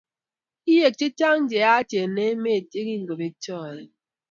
Kiek 0.63 0.95
che 0.99 1.07
chang 1.19 1.43
cheyaacheng 1.51 2.17
emee 2.29 2.61
ye 2.73 2.81
kongobek 2.87 3.35
choe. 3.43 3.79